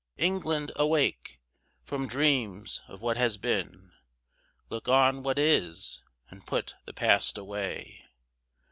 [0.17, 1.39] England, awake!
[1.85, 3.91] from dreams of what has been,
[4.67, 8.05] Look on what is, and put the past away.